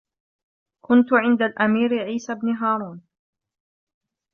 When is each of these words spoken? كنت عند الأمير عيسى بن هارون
كنت 0.81 1.13
عند 1.13 1.41
الأمير 1.41 1.99
عيسى 2.03 2.35
بن 2.35 2.49
هارون 2.49 3.01